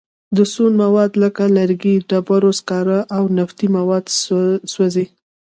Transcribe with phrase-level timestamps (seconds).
[0.37, 4.05] د سون مواد لکه لرګي، ډبرو سکاره او نفتي مواد
[4.73, 5.05] سوځي.